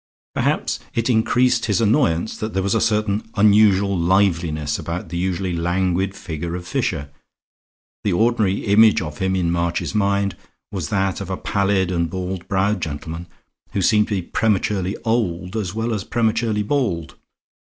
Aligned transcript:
Perhaps 0.33 0.79
it 0.95 1.11
increased 1.11 1.67
his 1.67 1.79
annoyance 1.79 2.35
that 2.35 2.55
there 2.55 2.63
was 2.63 2.73
a 2.73 2.81
certain 2.81 3.29
unusual 3.35 3.95
liveliness 3.95 4.79
about 4.79 5.09
the 5.09 5.17
usually 5.19 5.53
languid 5.53 6.15
figure 6.15 6.55
of 6.55 6.67
Fisher. 6.67 7.11
The 8.03 8.13
ordinary 8.13 8.65
image 8.65 8.99
of 9.03 9.19
him 9.19 9.35
in 9.35 9.51
March's 9.51 9.93
mind 9.93 10.35
was 10.71 10.89
that 10.89 11.21
of 11.21 11.29
a 11.29 11.37
pallid 11.37 11.91
and 11.91 12.09
bald 12.09 12.47
browed 12.47 12.81
gentleman, 12.81 13.27
who 13.73 13.83
seemed 13.83 14.07
to 14.07 14.15
be 14.15 14.23
prematurely 14.27 14.97
old 15.05 15.55
as 15.55 15.75
well 15.75 15.93
as 15.93 16.03
prematurely 16.03 16.63
bald. 16.63 17.15